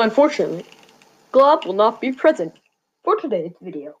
Unfortunately, 0.00 0.64
Glob 1.30 1.66
will 1.66 1.74
not 1.74 2.00
be 2.00 2.10
present 2.10 2.54
for 3.04 3.16
today's 3.16 3.52
video. 3.60 3.96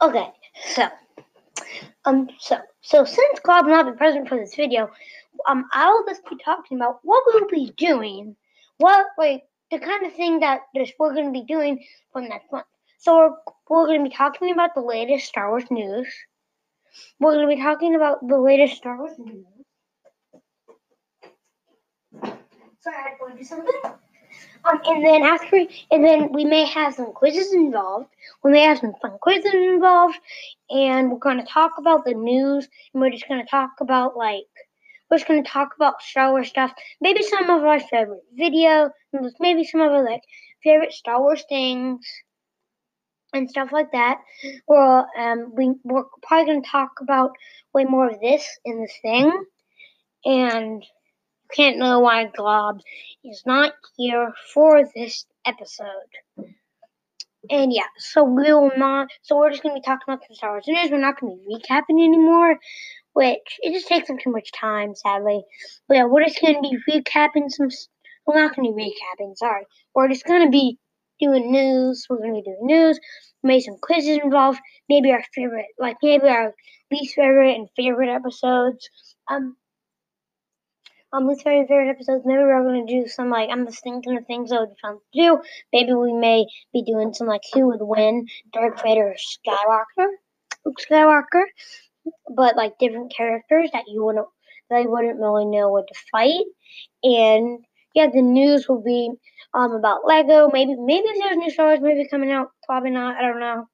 Okay, 0.00 0.26
so 0.74 0.88
um 2.04 2.28
so 2.40 2.58
so 2.80 3.04
since 3.04 3.38
Glob 3.40 3.66
will 3.66 3.72
not 3.72 3.86
be 3.86 3.96
present 3.96 4.28
for 4.28 4.36
this 4.36 4.56
video, 4.56 4.90
um 5.46 5.68
I'll 5.72 6.04
just 6.06 6.28
be 6.28 6.36
talking 6.44 6.78
about 6.78 6.98
what 7.04 7.22
we'll 7.28 7.48
be 7.48 7.72
doing, 7.76 8.34
what 8.78 9.06
like 9.16 9.44
the 9.70 9.78
kind 9.78 10.04
of 10.04 10.12
thing 10.14 10.40
that 10.40 10.62
we're 10.98 11.14
gonna 11.14 11.30
be 11.30 11.44
doing 11.44 11.84
for 12.12 12.20
next 12.20 12.50
month. 12.50 12.66
So 12.98 13.16
we're 13.16 13.30
we're 13.68 13.86
gonna 13.86 14.02
be 14.02 14.14
talking 14.14 14.50
about 14.50 14.74
the 14.74 14.82
latest 14.82 15.26
Star 15.26 15.50
Wars 15.50 15.70
news. 15.70 16.08
We're 17.20 17.34
gonna 17.34 17.46
be 17.46 17.62
talking 17.62 17.94
about 17.94 18.26
the 18.26 18.38
latest 18.38 18.76
Star 18.76 18.98
Wars 18.98 19.16
news. 19.18 19.46
Sorry, 22.82 22.96
I 22.96 23.10
had 23.10 23.32
to 23.32 23.38
do 23.38 23.44
something. 23.44 23.80
Um, 24.64 24.80
and 24.86 25.04
then 25.04 25.22
after, 25.22 25.66
and 25.92 26.04
then 26.04 26.32
we 26.32 26.44
may 26.44 26.64
have 26.64 26.94
some 26.94 27.12
quizzes 27.12 27.52
involved. 27.52 28.08
We 28.42 28.50
may 28.50 28.62
have 28.62 28.78
some 28.78 28.94
fun 29.00 29.18
quizzes 29.20 29.54
involved, 29.54 30.18
and 30.68 31.10
we're 31.10 31.18
going 31.18 31.38
to 31.38 31.44
talk 31.44 31.72
about 31.78 32.04
the 32.04 32.14
news, 32.14 32.66
and 32.92 33.00
we're 33.00 33.10
just 33.10 33.28
going 33.28 33.40
to 33.40 33.48
talk 33.48 33.70
about 33.80 34.16
like, 34.16 34.46
we're 35.10 35.18
just 35.18 35.28
going 35.28 35.44
to 35.44 35.48
talk 35.48 35.70
about 35.76 36.02
Star 36.02 36.30
Wars 36.32 36.48
stuff. 36.48 36.72
Maybe 37.00 37.22
some 37.22 37.50
of 37.50 37.62
our 37.62 37.78
favorite 37.78 38.24
video, 38.34 38.90
maybe 39.38 39.64
some 39.64 39.80
of 39.80 39.92
our 39.92 40.04
like 40.04 40.22
favorite 40.64 40.92
Star 40.92 41.20
Wars 41.20 41.44
things, 41.48 42.04
and 43.32 43.48
stuff 43.48 43.70
like 43.70 43.92
that. 43.92 44.18
Or 44.66 45.06
um, 45.16 45.54
we 45.54 45.74
we're 45.84 46.04
probably 46.22 46.46
going 46.46 46.62
to 46.62 46.68
talk 46.68 46.90
about 47.00 47.30
way 47.74 47.84
more 47.84 48.10
of 48.10 48.20
this 48.20 48.44
in 48.64 48.80
this 48.80 48.94
thing, 49.02 49.30
and 50.24 50.84
can't 51.52 51.78
know 51.78 52.00
why 52.00 52.26
Glob 52.26 52.80
is 53.24 53.42
not 53.46 53.74
here 53.96 54.32
for 54.52 54.84
this 54.94 55.26
episode. 55.44 55.86
And 57.50 57.72
yeah, 57.72 57.88
so 57.98 58.22
we 58.22 58.52
will 58.52 58.70
not. 58.76 59.08
So 59.22 59.36
we're 59.36 59.50
just 59.50 59.62
gonna 59.62 59.74
be 59.74 59.80
talking 59.80 60.04
about 60.06 60.22
the 60.28 60.34
Star 60.34 60.50
Wars 60.50 60.64
news. 60.66 60.90
We're 60.90 60.98
not 60.98 61.20
gonna 61.20 61.34
be 61.34 61.56
recapping 61.56 62.02
anymore, 62.04 62.58
which 63.14 63.58
it 63.60 63.72
just 63.72 63.88
takes 63.88 64.08
up 64.10 64.18
too 64.20 64.30
much 64.30 64.52
time, 64.52 64.94
sadly. 64.94 65.42
But 65.88 65.96
yeah, 65.96 66.04
we're 66.04 66.24
just 66.24 66.40
gonna 66.40 66.60
be 66.60 66.78
recapping 66.88 67.50
some. 67.50 67.68
We're 68.26 68.40
not 68.40 68.54
gonna 68.54 68.72
be 68.72 68.94
recapping. 69.20 69.36
Sorry, 69.36 69.64
we're 69.94 70.08
just 70.08 70.24
gonna 70.24 70.50
be 70.50 70.78
doing 71.20 71.50
news. 71.50 72.06
We're 72.08 72.18
gonna 72.18 72.34
be 72.34 72.42
doing 72.42 72.58
news. 72.62 73.00
Maybe 73.42 73.60
some 73.60 73.78
quizzes 73.82 74.20
involved. 74.22 74.60
Maybe 74.88 75.10
our 75.10 75.24
favorite, 75.34 75.66
like 75.78 75.96
maybe 76.02 76.28
our 76.28 76.54
least 76.92 77.16
favorite 77.16 77.56
and 77.56 77.68
favorite 77.74 78.08
episodes. 78.08 78.88
Um, 79.28 79.56
um, 81.12 81.28
least 81.28 81.42
favorite 81.42 81.68
favorite 81.68 81.90
episodes. 81.90 82.24
Maybe 82.24 82.38
we're 82.38 82.62
gonna 82.64 82.86
do 82.86 83.06
some 83.06 83.30
like 83.30 83.50
I'm 83.50 83.66
just 83.66 83.82
thinking 83.82 84.16
of 84.16 84.26
things 84.26 84.50
that 84.50 84.60
would 84.60 84.70
be 84.70 84.80
fun 84.80 84.98
to 84.98 85.20
do. 85.20 85.42
Maybe 85.72 85.92
we 85.94 86.12
may 86.12 86.46
be 86.72 86.82
doing 86.82 87.12
some 87.12 87.26
like 87.26 87.42
who 87.52 87.66
would 87.68 87.80
win, 87.82 88.26
Darth 88.52 88.82
Vader 88.82 89.08
or 89.08 89.16
Skywalker, 89.16 90.08
Luke 90.64 90.78
Skywalker, 90.90 91.44
but 92.34 92.56
like 92.56 92.78
different 92.78 93.14
characters 93.14 93.70
that 93.72 93.84
you 93.88 94.04
wouldn't 94.04 94.26
you 94.70 94.90
wouldn't 94.90 95.20
really 95.20 95.44
know 95.44 95.68
what 95.68 95.86
to 95.88 95.94
fight. 96.10 96.44
And 97.02 97.64
yeah, 97.94 98.08
the 98.12 98.22
news 98.22 98.68
will 98.68 98.82
be 98.82 99.10
um 99.54 99.72
about 99.72 100.06
Lego. 100.06 100.48
Maybe 100.52 100.74
maybe 100.78 101.08
if 101.08 101.22
there's 101.22 101.36
new 101.36 101.50
Star 101.50 101.66
Wars 101.66 101.80
movie 101.80 102.08
coming 102.08 102.32
out, 102.32 102.48
probably 102.66 102.90
not. 102.90 103.16
I 103.16 103.22
don't 103.22 103.40
know. 103.40 103.66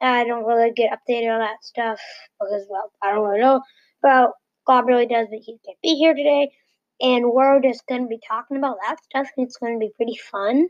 I 0.00 0.24
don't 0.24 0.44
really 0.44 0.72
get 0.72 0.92
updated 0.92 1.32
on 1.32 1.40
that 1.40 1.62
stuff 1.62 2.00
because 2.40 2.66
well, 2.68 2.92
I 3.02 3.12
don't 3.12 3.26
really 3.26 3.40
know 3.40 3.62
about 4.02 4.32
Glob 4.68 4.86
really 4.86 5.06
does, 5.06 5.28
but 5.30 5.38
he 5.38 5.56
can't 5.64 5.80
be 5.82 5.94
here 5.94 6.14
today. 6.14 6.52
And 7.00 7.32
we're 7.32 7.60
just 7.62 7.86
going 7.86 8.02
to 8.02 8.08
be 8.08 8.20
talking 8.28 8.58
about 8.58 8.76
that 8.86 9.02
stuff, 9.02 9.28
and 9.36 9.46
it's 9.46 9.56
going 9.56 9.74
to 9.74 9.78
be 9.78 9.92
pretty 9.96 10.16
fun. 10.30 10.68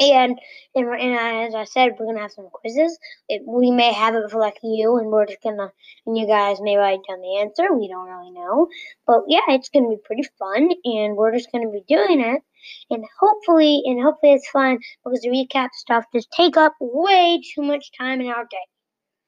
And, 0.00 0.38
and, 0.74 0.88
and 0.88 1.48
as 1.48 1.54
I 1.54 1.64
said, 1.64 1.92
we're 1.98 2.04
gonna 2.04 2.20
have 2.20 2.32
some 2.32 2.50
quizzes. 2.52 2.98
It, 3.30 3.40
we 3.46 3.70
may 3.70 3.94
have 3.94 4.14
it 4.14 4.30
for 4.30 4.38
like 4.38 4.58
you, 4.62 4.98
and 4.98 5.06
we're 5.06 5.24
just 5.24 5.42
gonna, 5.42 5.72
and 6.04 6.18
you 6.18 6.26
guys 6.26 6.60
may 6.60 6.76
write 6.76 6.98
down 7.08 7.22
the 7.22 7.38
answer. 7.40 7.72
We 7.72 7.88
don't 7.88 8.06
really 8.06 8.30
know, 8.30 8.68
but 9.06 9.22
yeah, 9.26 9.40
it's 9.48 9.70
gonna 9.70 9.88
be 9.88 9.96
pretty 10.04 10.28
fun, 10.38 10.70
and 10.84 11.16
we're 11.16 11.32
just 11.32 11.50
gonna 11.50 11.70
be 11.70 11.82
doing 11.88 12.20
it. 12.20 12.42
And 12.90 13.06
hopefully, 13.18 13.82
and 13.86 14.02
hopefully 14.02 14.34
it's 14.34 14.50
fun 14.50 14.80
because 15.02 15.22
the 15.22 15.30
recap 15.30 15.70
stuff 15.72 16.04
just 16.14 16.30
take 16.30 16.58
up 16.58 16.74
way 16.78 17.40
too 17.54 17.62
much 17.62 17.90
time 17.98 18.20
in 18.20 18.26
our 18.26 18.44
day. 18.44 18.66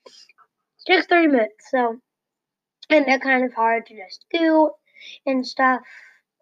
It 0.07 0.93
takes 0.93 1.07
30 1.07 1.29
minutes, 1.29 1.55
so 1.71 1.99
and 2.91 3.07
they're 3.07 3.19
kind 3.19 3.45
of 3.45 3.53
hard 3.55 3.87
to 3.87 3.97
just 3.97 4.25
do 4.33 4.71
and 5.27 5.47
stuff. 5.47 5.81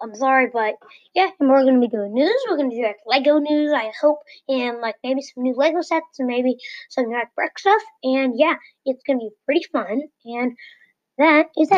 I'm 0.02 0.14
sorry, 0.14 0.48
but 0.52 0.74
yeah, 1.14 1.30
and 1.40 1.48
we're 1.48 1.64
gonna 1.64 1.80
be 1.80 1.88
doing 1.88 2.12
news. 2.12 2.44
We're 2.48 2.58
gonna 2.58 2.70
do 2.70 2.82
like 2.82 2.96
Lego 3.06 3.38
news, 3.38 3.72
I 3.72 3.90
hope, 4.00 4.18
and 4.48 4.80
like 4.80 4.96
maybe 5.02 5.22
some 5.22 5.42
new 5.42 5.54
Lego 5.54 5.80
sets 5.80 6.18
and 6.18 6.28
maybe 6.28 6.56
some 6.90 7.10
like 7.10 7.34
brick 7.34 7.58
stuff. 7.58 7.82
And 8.02 8.34
yeah, 8.36 8.56
it's 8.84 9.02
gonna 9.06 9.20
be 9.20 9.30
pretty 9.46 9.64
fun. 9.72 10.02
And 10.26 10.56
that 11.18 11.46
is 11.56 11.68
that. 11.68 11.74